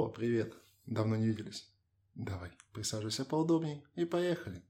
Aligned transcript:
О, 0.00 0.08
привет. 0.08 0.54
Давно 0.86 1.14
не 1.16 1.26
виделись. 1.26 1.68
Давай, 2.14 2.50
присаживайся 2.72 3.26
поудобнее 3.26 3.82
и 3.96 4.06
поехали. 4.06 4.62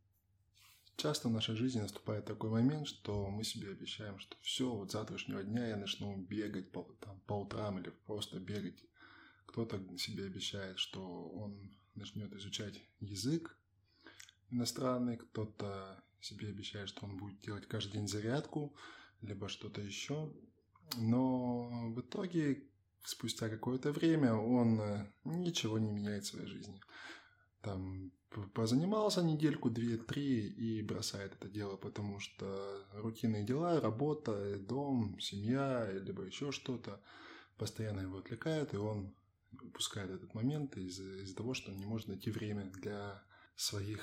Часто 0.97 1.29
в 1.29 1.31
нашей 1.31 1.55
жизни 1.55 1.79
наступает 1.79 2.25
такой 2.25 2.51
момент, 2.51 2.89
что 2.89 3.31
мы 3.31 3.45
себе 3.45 3.71
обещаем, 3.71 4.19
что 4.19 4.37
все, 4.41 4.69
вот 4.69 4.91
завтрашнего 4.91 5.45
дня 5.45 5.69
я 5.69 5.77
начну 5.77 6.17
бегать 6.17 6.73
по, 6.73 6.83
там, 6.99 7.21
по 7.29 7.35
утрам 7.35 7.79
или 7.79 7.91
просто 8.07 8.41
бегать. 8.41 8.83
Кто-то 9.47 9.81
себе 9.99 10.25
обещает, 10.25 10.81
что 10.81 11.29
он 11.29 11.77
начнет 11.95 12.33
изучать 12.33 12.83
язык 12.99 13.57
иностранный, 14.51 15.17
кто-то 15.17 16.03
себе 16.21 16.49
обещает, 16.49 16.89
что 16.89 17.07
он 17.07 17.17
будет 17.19 17.41
делать 17.41 17.69
каждый 17.69 17.93
день 17.93 18.09
зарядку, 18.09 18.75
либо 19.21 19.49
что-то 19.49 19.81
еще. 19.81 20.35
Но 20.97 21.93
в 21.93 22.01
итоге 22.01 22.65
спустя 23.05 23.49
какое-то 23.49 23.93
время 23.93 24.35
он 24.35 24.81
э, 24.81 25.13
ничего 25.25 25.79
не 25.79 25.91
меняет 25.91 26.25
в 26.25 26.29
своей 26.29 26.47
жизни. 26.47 26.81
Там 27.63 28.13
позанимался 28.55 29.23
недельку, 29.23 29.71
две, 29.71 29.97
три 29.97 30.49
и 30.49 30.83
бросает 30.83 31.35
это 31.35 31.49
дело, 31.49 31.77
потому 31.77 32.21
что 32.21 32.87
рутинные 32.93 33.45
дела, 33.45 33.81
работа, 33.81 34.57
дом, 34.59 35.19
семья, 35.19 35.91
либо 35.91 36.23
еще 36.23 36.53
что-то 36.53 37.03
постоянно 37.59 38.01
его 38.01 38.19
отвлекают, 38.19 38.73
и 38.73 38.77
он 38.77 39.15
упускает 39.63 40.11
этот 40.11 40.33
момент 40.35 40.77
из-за 40.77 41.23
из 41.23 41.35
того, 41.35 41.55
что 41.55 41.73
он 41.73 41.79
не 41.79 41.87
может 41.87 42.09
найти 42.09 42.31
время 42.31 42.65
для 42.65 43.23
своих 43.57 44.01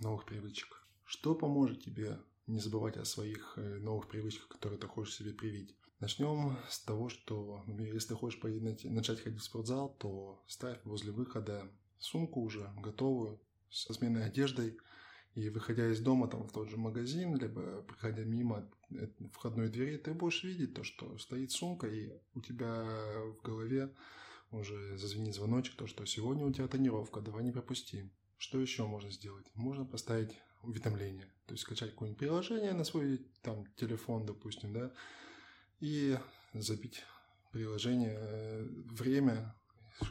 новых 0.00 0.26
привычек. 0.26 0.86
Что 1.04 1.34
поможет 1.34 1.82
тебе 1.82 2.18
не 2.46 2.60
забывать 2.60 2.96
о 2.96 3.04
своих 3.04 3.54
э, 3.56 3.78
новых 3.78 4.08
привычках, 4.08 4.48
которые 4.48 4.78
ты 4.78 4.86
хочешь 4.86 5.16
себе 5.16 5.32
привить? 5.32 5.74
Начнем 6.00 6.56
с 6.70 6.80
того, 6.80 7.10
что 7.10 7.62
ну, 7.66 7.78
если 7.78 8.14
хочешь 8.14 8.40
начать 8.84 9.20
ходить 9.20 9.40
в 9.40 9.44
спортзал, 9.44 9.94
то 9.98 10.42
ставь 10.46 10.78
возле 10.84 11.12
выхода 11.12 11.70
сумку 11.98 12.40
уже 12.40 12.72
готовую, 12.78 13.38
со 13.70 13.92
сменной 13.92 14.24
одеждой, 14.24 14.78
и 15.34 15.50
выходя 15.50 15.86
из 15.86 16.00
дома 16.00 16.26
там, 16.26 16.48
в 16.48 16.52
тот 16.52 16.70
же 16.70 16.78
магазин, 16.78 17.36
либо 17.36 17.82
проходя 17.82 18.24
мимо 18.24 18.68
входной 19.32 19.68
двери, 19.68 19.98
ты 19.98 20.14
будешь 20.14 20.42
видеть 20.42 20.74
то, 20.74 20.82
что 20.84 21.18
стоит 21.18 21.52
сумка, 21.52 21.86
и 21.86 22.10
у 22.34 22.40
тебя 22.40 22.82
в 23.38 23.42
голове 23.42 23.94
уже 24.50 24.96
зазвенит 24.96 25.34
звоночек, 25.34 25.76
то, 25.76 25.86
что 25.86 26.04
сегодня 26.06 26.46
у 26.46 26.52
тебя 26.52 26.66
тренировка, 26.66 27.20
давай 27.20 27.44
не 27.44 27.52
пропусти. 27.52 28.10
Что 28.38 28.58
еще 28.58 28.86
можно 28.86 29.10
сделать? 29.10 29.46
Можно 29.54 29.84
поставить 29.84 30.40
уведомление, 30.62 31.26
то 31.46 31.52
есть 31.52 31.62
скачать 31.62 31.90
какое-нибудь 31.90 32.18
приложение 32.18 32.72
на 32.72 32.84
свой 32.84 33.26
там 33.42 33.66
телефон, 33.76 34.24
допустим, 34.26 34.72
да, 34.72 34.92
и 35.80 36.18
забить 36.54 37.02
приложение, 37.52 38.16
э, 38.18 38.66
время, 38.90 39.54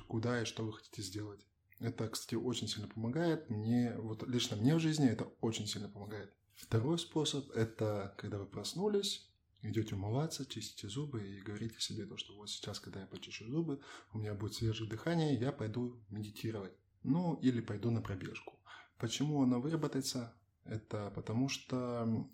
куда 0.08 0.42
и 0.42 0.46
что 0.46 0.64
вы 0.66 0.74
хотите 0.74 1.02
сделать. 1.02 1.46
Это, 1.80 2.10
кстати, 2.10 2.36
очень 2.36 2.68
сильно 2.68 2.88
помогает. 2.88 3.50
Мне, 3.50 3.96
вот 3.98 4.28
лично 4.28 4.58
мне 4.58 4.76
в 4.76 4.80
жизни 4.80 5.08
это 5.08 5.26
очень 5.40 5.68
сильно 5.68 5.88
помогает. 5.88 6.34
Второй 6.56 7.00
способ– 7.00 7.50
это 7.56 8.14
когда 8.18 8.38
вы 8.38 8.46
проснулись, 8.46 9.30
идете 9.62 9.96
умываться, 9.96 10.46
чистите 10.46 10.90
зубы 10.90 11.26
и 11.26 11.42
говорите 11.42 11.80
себе 11.80 12.06
то, 12.06 12.18
что 12.18 12.36
вот 12.36 12.50
сейчас, 12.50 12.80
когда 12.82 13.00
я 13.00 13.08
почищу 13.08 13.50
зубы, 13.50 13.80
у 14.14 14.18
меня 14.18 14.34
будет 14.34 14.56
свежее 14.56 14.90
дыхание, 14.90 15.36
я 15.36 15.54
пойду 15.54 15.98
медитировать. 16.10 16.74
Ну, 17.04 17.36
или 17.36 17.62
пойду 17.62 17.92
на 17.92 18.02
пробежку. 18.02 18.60
Почему 18.98 19.42
она 19.42 19.60
выработается? 19.60 20.34
Это 20.66 21.12
потому 21.16 21.48
что 21.48 22.28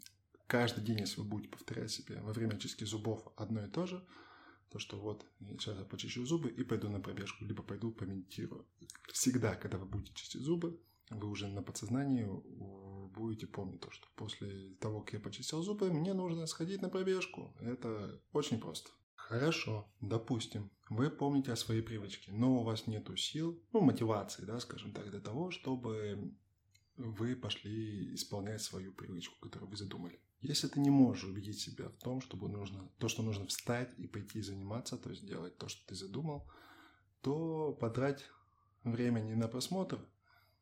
каждый 0.48 0.84
день, 0.84 1.00
если 1.00 1.22
вы 1.22 1.28
будете 1.28 1.50
повторять 1.50 1.92
себе 1.92 2.20
во 2.22 2.34
время 2.34 2.58
чистки 2.58 2.84
зубов 2.84 3.28
одно 3.36 3.66
и 3.66 3.70
то 3.70 3.86
же, 3.86 4.06
то, 4.70 4.80
что 4.80 4.98
вот 4.98 5.26
сейчас 5.40 5.78
я 5.78 5.86
почищу 5.86 6.26
зубы 6.26 6.50
и 6.50 6.64
пойду 6.64 6.90
на 6.90 7.00
пробежку, 7.00 7.46
либо 7.46 7.64
пойду 7.64 7.92
помедитирую. 7.92 8.68
Всегда, 9.14 9.56
когда 9.56 9.78
вы 9.78 9.86
будете 9.86 10.14
чистить 10.14 10.42
зубы, 10.42 10.80
вы 11.10 11.30
уже 11.30 11.48
на 11.48 11.62
подсознании 11.62 12.28
будете 13.14 13.48
помнить 13.48 13.80
то, 13.82 13.92
что 13.92 14.08
после 14.16 14.76
того, 14.82 15.02
как 15.02 15.14
я 15.14 15.20
почистил 15.20 15.62
зубы, 15.62 15.92
мне 15.92 16.14
нужно 16.14 16.46
сходить 16.48 16.82
на 16.82 16.90
пробежку. 16.90 17.56
Это 17.62 18.22
очень 18.34 18.60
просто. 18.60 18.92
Хорошо, 19.14 19.90
допустим, 20.02 20.72
вы 20.90 21.10
помните 21.10 21.52
о 21.52 21.56
своей 21.56 21.82
привычке, 21.82 22.32
но 22.32 22.60
у 22.60 22.64
вас 22.64 22.86
нету 22.86 23.16
сил, 23.16 23.64
ну, 23.72 23.82
мотивации, 23.82 24.46
да, 24.46 24.60
скажем 24.60 24.92
так, 24.92 25.10
для 25.10 25.20
того, 25.20 25.52
чтобы 25.52 26.36
вы 26.98 27.36
пошли 27.36 28.14
исполнять 28.14 28.62
свою 28.62 28.94
привычку, 28.94 29.40
которую 29.40 29.70
вы 29.70 29.78
задумали. 29.78 30.20
Если 30.42 30.68
ты 30.68 30.80
не 30.80 30.90
можешь 30.90 31.24
убедить 31.24 31.60
себя 31.60 31.90
в 31.90 31.98
том, 31.98 32.22
чтобы 32.22 32.50
нужно, 32.50 32.90
то, 33.00 33.08
что 33.08 33.24
нужно 33.24 33.48
встать 33.48 33.94
и 33.98 34.08
пойти 34.08 34.42
заниматься, 34.42 34.98
то 34.98 35.10
есть 35.10 35.26
делать 35.26 35.58
то, 35.58 35.68
что 35.68 35.88
ты 35.88 35.96
задумал, 35.96 36.48
то 37.22 37.74
потрать 37.74 38.24
время 38.84 39.22
не 39.22 39.36
на 39.36 39.48
просмотр 39.48 40.00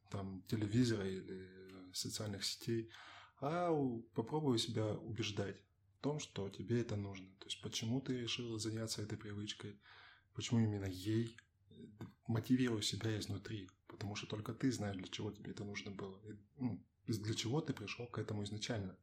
там, 0.09 0.43
телевизора 0.47 1.07
или 1.09 1.49
социальных 1.93 2.45
сетей, 2.45 2.89
а 3.41 3.71
попробуй 4.13 4.57
себя 4.59 4.93
убеждать 4.93 5.57
в 5.97 6.01
том, 6.01 6.19
что 6.19 6.49
тебе 6.49 6.81
это 6.81 6.95
нужно. 6.95 7.27
То 7.39 7.45
есть 7.47 7.61
почему 7.61 7.99
ты 7.99 8.21
решил 8.21 8.57
заняться 8.57 9.01
этой 9.01 9.17
привычкой, 9.17 9.79
почему 10.33 10.61
именно 10.61 10.85
ей, 10.85 11.37
мотивируй 12.27 12.83
себя 12.83 13.19
изнутри, 13.19 13.69
потому 13.87 14.15
что 14.15 14.27
только 14.27 14.53
ты 14.53 14.71
знаешь, 14.71 14.97
для 14.97 15.07
чего 15.07 15.31
тебе 15.31 15.51
это 15.51 15.65
нужно 15.65 15.91
было, 15.91 16.17
и, 16.25 16.37
ну, 16.57 16.81
для 17.07 17.33
чего 17.33 17.59
ты 17.61 17.73
пришел 17.73 18.07
к 18.07 18.17
этому 18.17 18.43
изначально, 18.43 18.97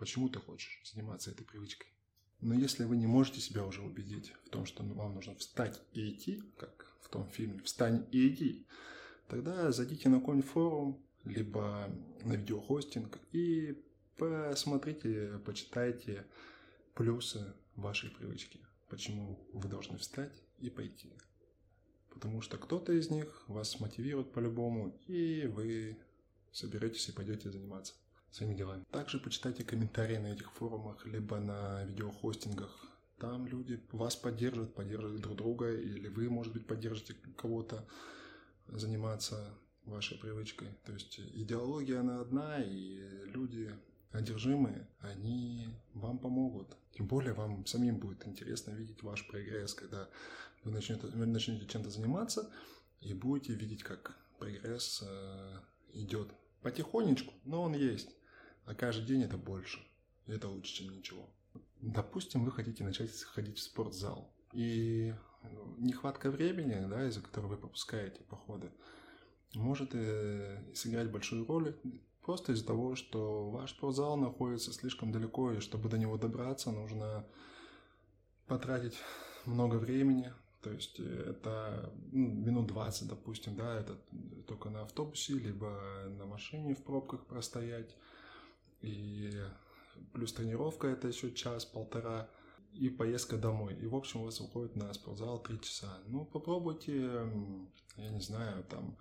почему 0.00 0.30
ты 0.30 0.38
хочешь 0.40 0.80
заниматься 0.90 1.30
этой 1.30 1.44
привычкой. 1.44 1.92
Но 2.40 2.54
если 2.54 2.84
вы 2.84 2.96
не 2.96 3.06
можете 3.06 3.40
себя 3.40 3.66
уже 3.66 3.82
убедить 3.82 4.32
в 4.46 4.48
том, 4.48 4.64
что 4.64 4.82
вам 4.82 5.14
нужно 5.14 5.34
встать 5.34 5.78
и 5.92 6.08
идти, 6.08 6.42
как 6.56 6.96
в 7.02 7.10
том 7.10 7.28
фильме 7.28 7.60
«Встань 7.60 8.06
и 8.10 8.28
иди», 8.28 8.66
тогда 9.28 9.70
зайдите 9.72 10.08
на 10.08 10.20
какой-нибудь 10.20 10.50
форум, 10.50 11.04
либо 11.24 11.94
на 12.24 12.32
видеохостинг 12.32 13.18
и 13.32 13.78
посмотрите, 14.16 15.38
почитайте 15.44 16.26
плюсы 16.94 17.52
вашей 17.76 18.08
привычки, 18.08 18.58
почему 18.88 19.38
вы 19.52 19.68
должны 19.68 19.98
встать 19.98 20.42
и 20.60 20.70
пойти 20.70 21.12
потому 22.08 22.42
что 22.42 22.58
кто-то 22.58 22.92
из 22.92 23.08
них 23.08 23.44
вас 23.48 23.80
мотивирует 23.80 24.32
по-любому, 24.32 24.94
и 25.06 25.46
вы 25.46 25.96
соберетесь 26.52 27.08
и 27.08 27.12
пойдете 27.12 27.50
заниматься 27.50 27.94
своими 28.30 28.54
делами. 28.54 28.84
Также 28.90 29.18
почитайте 29.18 29.64
комментарии 29.64 30.16
на 30.16 30.28
этих 30.28 30.52
форумах, 30.52 31.04
либо 31.06 31.38
на 31.38 31.84
видеохостингах. 31.84 32.70
Там 33.18 33.46
люди 33.46 33.80
вас 33.92 34.16
поддерживают, 34.16 34.74
поддерживают 34.74 35.20
друг 35.20 35.36
друга, 35.36 35.70
или 35.72 36.08
вы, 36.08 36.30
может 36.30 36.52
быть, 36.52 36.66
поддержите 36.66 37.14
кого-то 37.36 37.86
заниматься 38.68 39.52
вашей 39.84 40.16
привычкой. 40.18 40.68
То 40.84 40.92
есть 40.92 41.18
идеология, 41.18 42.00
она 42.00 42.20
одна, 42.20 42.62
и 42.62 42.98
люди 43.26 43.74
одержимые, 44.12 44.88
они 45.00 45.68
вам 45.94 46.18
помогут. 46.18 46.76
Тем 46.92 47.06
более 47.06 47.32
вам 47.32 47.66
самим 47.66 47.98
будет 47.98 48.26
интересно 48.26 48.72
видеть 48.72 49.02
ваш 49.02 49.26
прогресс, 49.26 49.74
когда 49.74 50.08
вы 50.64 50.72
начнете, 50.72 51.06
вы 51.06 51.26
начнете 51.26 51.66
чем-то 51.66 51.90
заниматься 51.90 52.50
и 53.00 53.14
будете 53.14 53.54
видеть, 53.54 53.82
как 53.82 54.16
прогресс 54.38 55.02
э, 55.06 55.60
идет 55.92 56.32
потихонечку, 56.62 57.32
но 57.44 57.62
он 57.62 57.74
есть. 57.74 58.10
А 58.70 58.74
каждый 58.74 59.04
день 59.04 59.24
это 59.24 59.36
больше. 59.36 59.80
Это 60.28 60.46
лучше, 60.46 60.74
чем 60.74 60.96
ничего. 60.96 61.28
Допустим, 61.80 62.44
вы 62.44 62.52
хотите 62.52 62.84
начать 62.84 63.10
ходить 63.20 63.58
в 63.58 63.62
спортзал. 63.62 64.32
И 64.52 65.12
нехватка 65.78 66.30
времени, 66.30 66.86
да, 66.88 67.08
из-за 67.08 67.20
которой 67.20 67.46
вы 67.46 67.56
пропускаете 67.56 68.22
походы, 68.22 68.70
может 69.54 69.90
э, 69.94 70.62
сыграть 70.72 71.10
большую 71.10 71.44
роль 71.46 71.76
просто 72.22 72.52
из-за 72.52 72.64
того, 72.64 72.94
что 72.94 73.50
ваш 73.50 73.72
спортзал 73.72 74.16
находится 74.16 74.72
слишком 74.72 75.10
далеко, 75.10 75.50
и 75.50 75.58
чтобы 75.58 75.88
до 75.88 75.98
него 75.98 76.16
добраться, 76.16 76.70
нужно 76.70 77.26
потратить 78.46 78.94
много 79.46 79.76
времени, 79.76 80.32
то 80.62 80.70
есть 80.70 81.00
э, 81.00 81.30
это 81.30 81.92
ну, 82.12 82.28
минут 82.28 82.68
20, 82.68 83.08
допустим, 83.08 83.56
да, 83.56 83.80
это 83.80 83.98
только 84.46 84.70
на 84.70 84.82
автобусе, 84.82 85.32
либо 85.32 86.06
на 86.10 86.26
машине 86.26 86.76
в 86.76 86.84
пробках 86.84 87.26
простоять. 87.26 87.96
И 88.80 89.30
плюс 90.12 90.32
тренировка 90.32 90.88
это 90.88 91.08
еще 91.08 91.32
час-полтора 91.32 92.28
и 92.72 92.88
поездка 92.88 93.36
домой. 93.36 93.74
И 93.74 93.86
в 93.86 93.94
общем 93.94 94.20
у 94.20 94.24
вас 94.24 94.40
уходит 94.40 94.76
на 94.76 94.92
спортзал 94.94 95.42
3 95.42 95.60
часа. 95.60 95.98
Ну 96.06 96.24
попробуйте, 96.24 96.96
я 97.96 98.08
не 98.10 98.20
знаю, 98.20 98.64
там 98.64 98.96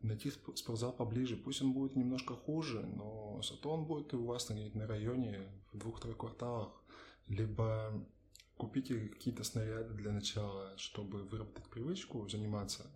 найти 0.00 0.30
спортзал 0.30 0.92
поближе. 0.92 1.36
Пусть 1.36 1.62
он 1.62 1.72
будет 1.72 1.96
немножко 1.96 2.34
хуже, 2.34 2.80
но 2.86 3.40
зато 3.42 3.70
он 3.70 3.84
будет 3.84 4.14
у 4.14 4.24
вас 4.24 4.48
на 4.48 4.86
районе 4.86 5.50
в 5.72 5.78
двух-трех 5.78 6.16
кварталах. 6.16 6.72
Либо 7.26 8.06
Купите 8.58 9.08
какие-то 9.08 9.44
снаряды 9.44 9.94
для 9.94 10.10
начала, 10.10 10.76
чтобы 10.76 11.22
выработать 11.22 11.68
привычку 11.68 12.28
заниматься. 12.28 12.90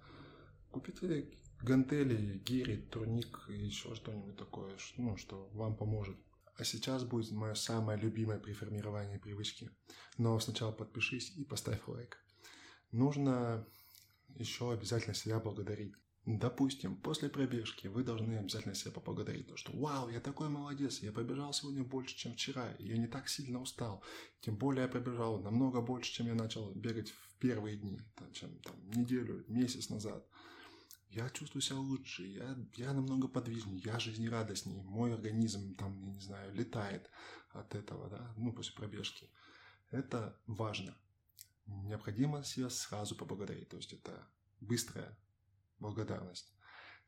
Купите 0.73 1.29
гантели, 1.63 2.39
гири, 2.39 2.77
турник 2.91 3.47
и 3.49 3.55
еще 3.55 3.95
что-нибудь 3.95 4.37
такое, 4.37 4.73
ну, 4.97 5.17
что 5.17 5.49
вам 5.53 5.77
поможет. 5.77 6.17
А 6.57 6.65
сейчас 6.65 7.05
будет 7.05 7.31
мое 7.33 7.55
самое 7.55 7.99
любимое 7.99 8.39
при 8.39 8.53
формировании 8.53 9.17
привычки. 9.17 9.71
Но 10.19 10.39
сначала 10.39 10.73
подпишись 10.73 11.33
и 11.37 11.45
поставь 11.45 11.87
лайк. 11.87 12.19
Нужно 12.91 13.67
еще 14.37 14.73
обязательно 14.73 15.15
себя 15.15 15.39
благодарить. 15.39 15.95
Допустим, 16.25 16.95
после 16.97 17.29
пробежки 17.29 17.89
вы 17.89 18.05
должны 18.05 18.35
обязательно 18.35 18.77
себя 18.77 18.93
поблагодарить, 18.93 19.49
то, 19.49 19.57
что 19.57 19.77
«Вау, 19.77 20.09
я 20.09 20.21
такой 20.21 20.49
молодец, 20.49 21.01
я 21.01 21.11
пробежал 21.11 21.53
сегодня 21.53 21.83
больше, 21.83 22.17
чем 22.17 22.35
вчера, 22.35 22.77
я 22.79 22.97
не 22.97 23.09
так 23.09 23.29
сильно 23.29 23.61
устал, 23.61 24.05
тем 24.41 24.57
более 24.57 24.83
я 24.83 24.89
пробежал 24.89 25.41
намного 25.41 25.81
больше, 25.81 26.13
чем 26.13 26.27
я 26.29 26.35
начал 26.35 26.73
бегать 26.75 27.11
в 27.11 27.39
первые 27.39 27.77
дни, 27.77 28.01
чем 28.33 28.57
там, 28.61 28.77
неделю, 28.91 29.45
месяц 29.49 29.89
назад. 29.91 30.25
Я 31.13 31.29
чувствую 31.29 31.61
себя 31.61 31.77
лучше, 31.79 32.27
я, 32.27 32.57
я 32.77 32.95
намного 32.95 33.29
подвижнее, 33.29 33.83
я 33.85 33.99
жизнерадостнее, 33.99 34.83
мой 34.83 35.13
организм 35.13 35.75
там, 35.75 36.01
я 36.01 36.11
не 36.11 36.21
знаю, 36.21 36.55
летает 36.55 37.11
от 37.51 37.75
этого, 37.75 38.09
да, 38.09 38.33
ну, 38.39 38.51
после 38.55 38.75
пробежки. 38.75 39.29
Это 39.91 40.41
важно. 40.47 40.97
Необходимо 41.67 42.43
себя 42.45 42.71
сразу 42.71 43.15
поблагодарить, 43.15 43.69
то 43.69 43.77
есть 43.77 43.93
это 43.93 44.27
быстрая 44.61 45.19
благодарность. 45.81 46.51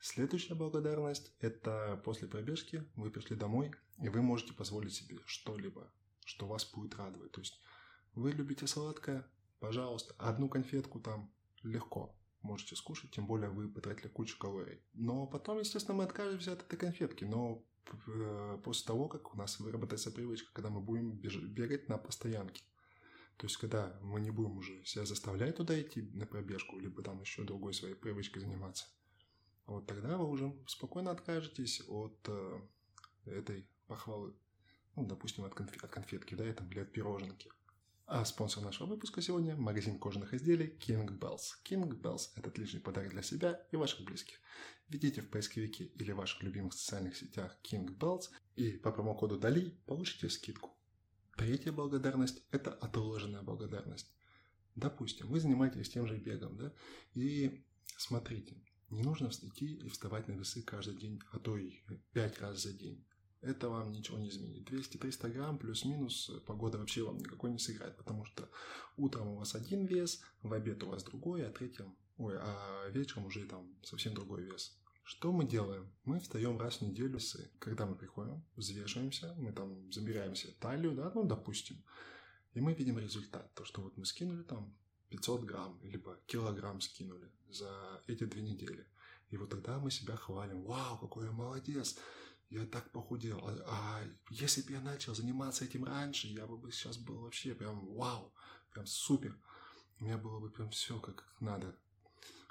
Следующая 0.00 0.54
благодарность– 0.54 1.34
это 1.40 1.98
после 2.04 2.28
пробежки 2.28 2.86
вы 2.96 3.10
пришли 3.10 3.36
домой, 3.36 3.72
и 3.96 4.10
вы 4.10 4.20
можете 4.20 4.52
позволить 4.52 4.92
себе 4.92 5.18
что-либо, 5.24 5.90
что 6.26 6.46
вас 6.46 6.70
будет 6.70 6.94
радовать. 6.96 7.32
То 7.32 7.40
есть 7.40 7.58
вы 8.12 8.32
любите 8.32 8.66
сладкое, 8.66 9.26
пожалуйста, 9.60 10.14
одну 10.18 10.50
конфетку 10.50 11.00
там 11.00 11.32
легко 11.62 12.14
можете 12.44 12.76
скушать, 12.76 13.10
тем 13.10 13.26
более 13.26 13.50
вы 13.50 13.68
потратили 13.68 14.08
кучу 14.08 14.38
калорий. 14.38 14.80
Но 14.92 15.26
потом, 15.26 15.58
естественно, 15.58 15.96
мы 15.96 16.04
откажемся 16.04 16.52
от 16.52 16.62
этой 16.62 16.76
конфетки, 16.76 17.24
но 17.24 17.64
э, 18.06 18.58
после 18.62 18.86
того, 18.86 19.08
как 19.08 19.34
у 19.34 19.36
нас 19.36 19.58
выработается 19.58 20.12
привычка, 20.12 20.52
когда 20.52 20.70
мы 20.70 20.80
будем 20.80 21.12
бегать 21.12 21.88
на 21.88 21.98
постоянке. 21.98 22.62
То 23.36 23.46
есть, 23.46 23.56
когда 23.56 23.98
мы 24.00 24.20
не 24.20 24.30
будем 24.30 24.58
уже 24.58 24.84
себя 24.84 25.04
заставлять 25.06 25.56
туда 25.56 25.80
идти 25.80 26.02
на 26.02 26.26
пробежку, 26.26 26.78
либо 26.78 27.02
там 27.02 27.20
еще 27.20 27.42
другой 27.42 27.74
своей 27.74 27.94
привычкой 27.94 28.42
заниматься, 28.42 28.86
вот 29.66 29.86
тогда 29.86 30.18
вы 30.18 30.28
уже 30.28 30.54
спокойно 30.66 31.10
откажетесь 31.10 31.82
от 31.88 32.16
э, 32.28 32.60
этой 33.24 33.66
похвалы. 33.86 34.36
Ну, 34.94 35.06
допустим, 35.06 35.44
от, 35.44 35.54
конф- 35.54 35.82
от 35.82 35.90
конфетки, 35.90 36.34
да, 36.34 36.46
или 36.46 36.78
от 36.78 36.92
пироженки. 36.92 37.50
А 38.06 38.22
спонсор 38.26 38.62
нашего 38.62 38.88
выпуска 38.88 39.22
сегодня– 39.22 39.56
магазин 39.56 39.98
кожаных 39.98 40.34
изделий 40.34 40.76
King 40.78 41.18
Bells. 41.18 41.54
King 41.64 41.88
Bells– 41.98 42.28
это 42.36 42.50
отличный 42.50 42.80
подарок 42.80 43.12
для 43.12 43.22
себя 43.22 43.66
и 43.72 43.76
ваших 43.76 44.04
близких. 44.04 44.36
Введите 44.88 45.22
в 45.22 45.30
поисковике 45.30 45.84
или 45.84 46.12
ваших 46.12 46.42
любимых 46.42 46.74
социальных 46.74 47.16
сетях 47.16 47.56
King 47.62 47.96
Bells 47.96 48.24
и 48.56 48.72
по 48.72 48.92
промокоду 48.92 49.38
DALI 49.38 49.72
получите 49.86 50.28
скидку. 50.28 50.76
Третья 51.38 51.72
благодарность– 51.72 52.42
это 52.50 52.74
отложенная 52.74 53.40
благодарность. 53.40 54.12
Допустим, 54.74 55.28
вы 55.28 55.40
занимаетесь 55.40 55.88
тем 55.88 56.06
же 56.06 56.18
бегом, 56.18 56.58
да, 56.58 56.74
и 57.14 57.64
смотрите, 57.96 58.62
не 58.90 59.02
нужно 59.02 59.28
идти 59.28 59.76
и 59.76 59.88
вставать 59.88 60.28
на 60.28 60.32
весы 60.32 60.62
каждый 60.62 60.96
день, 60.96 61.22
а 61.32 61.38
то 61.38 61.56
и 61.56 61.80
пять 62.12 62.38
раз 62.38 62.64
за 62.64 62.74
день. 62.74 63.02
Это 63.44 63.68
вам 63.68 63.92
ничего 63.92 64.18
не 64.18 64.28
изменит. 64.28 64.70
200-300 64.70 65.30
грамм 65.30 65.58
плюс-минус 65.58 66.30
погода 66.46 66.78
вообще 66.78 67.02
вам 67.02 67.18
никакой 67.18 67.50
не 67.50 67.58
сыграет, 67.58 67.96
потому 67.96 68.24
что 68.24 68.48
утром 68.96 69.28
у 69.28 69.36
вас 69.36 69.54
один 69.54 69.84
вес, 69.86 70.22
в 70.42 70.52
обед 70.52 70.82
у 70.82 70.88
вас 70.88 71.04
другой, 71.04 71.46
а 71.46 71.52
третьем, 71.52 71.94
ой, 72.16 72.34
а 72.38 72.88
вечером 72.90 73.26
уже 73.26 73.44
там 73.46 73.74
совсем 73.82 74.14
другой 74.14 74.44
вес. 74.44 74.76
Что 75.04 75.32
мы 75.32 75.46
делаем? 75.46 75.92
Мы 76.04 76.18
встаем 76.18 76.58
раз 76.58 76.78
в 76.78 76.82
неделю, 76.82 77.18
когда 77.58 77.84
мы 77.84 77.94
приходим, 77.94 78.42
взвешиваемся, 78.56 79.34
мы 79.36 79.52
там 79.52 79.92
замеряем 79.92 80.34
талию, 80.58 80.92
да, 80.92 81.12
ну, 81.14 81.24
допустим, 81.24 81.84
и 82.54 82.60
мы 82.60 82.72
видим 82.72 82.98
результат. 82.98 83.52
То, 83.54 83.64
что 83.64 83.82
вот 83.82 83.96
мы 83.98 84.06
скинули 84.06 84.42
там 84.42 84.74
500 85.10 85.44
грамм, 85.44 85.78
либо 85.82 86.18
килограмм 86.26 86.80
скинули 86.80 87.30
за 87.50 88.02
эти 88.06 88.24
две 88.24 88.42
недели. 88.42 88.86
И 89.28 89.36
вот 89.36 89.50
тогда 89.50 89.78
мы 89.78 89.90
себя 89.90 90.16
хвалим. 90.16 90.62
Вау, 90.62 90.98
какой 90.98 91.26
я 91.26 91.32
молодец! 91.32 91.98
Я 92.50 92.66
так 92.66 92.90
похудел. 92.92 93.38
А, 93.46 93.56
а 93.66 94.04
если 94.30 94.62
бы 94.62 94.72
я 94.72 94.80
начал 94.80 95.14
заниматься 95.14 95.64
этим 95.64 95.84
раньше, 95.84 96.28
я 96.28 96.46
бы 96.46 96.70
сейчас 96.70 96.98
был 96.98 97.20
вообще 97.20 97.54
прям 97.54 97.86
вау, 97.94 98.32
прям 98.72 98.86
супер. 98.86 99.36
У 99.98 100.04
меня 100.04 100.18
было 100.18 100.40
бы 100.40 100.50
прям 100.50 100.70
все 100.70 101.00
как 101.00 101.26
надо. 101.40 101.76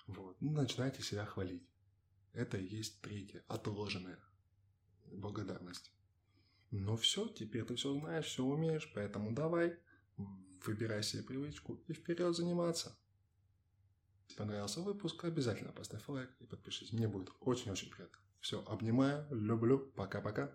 Вот. 0.08 0.36
Ну, 0.42 0.52
начинайте 0.52 1.02
себя 1.02 1.26
хвалить. 1.26 1.68
Это 2.34 2.58
и 2.58 2.66
есть 2.66 3.02
третье, 3.02 3.44
отложенная 3.48 4.20
благодарность. 5.12 5.92
Ну 6.72 6.96
все, 6.98 7.28
теперь 7.28 7.64
ты 7.66 7.76
все 7.76 7.94
знаешь, 7.94 8.26
все 8.26 8.44
умеешь, 8.44 8.92
поэтому 8.96 9.32
давай, 9.32 9.78
выбирай 10.66 11.04
себе 11.04 11.24
привычку 11.24 11.76
и 11.88 11.94
вперед 11.94 12.36
заниматься. 12.36 12.98
Если 14.24 14.38
понравился 14.38 14.82
выпуск, 14.82 15.24
обязательно 15.26 15.72
поставь 15.72 16.08
лайк 16.08 16.32
и 16.40 16.46
подпишись. 16.46 16.92
Мне 16.92 17.08
будет 17.08 17.30
очень-очень 17.42 17.92
приятно. 17.92 18.18
Все, 18.44 18.62
обнимаю, 18.68 19.26
люблю, 19.32 19.80
пока-пока. 19.96 20.52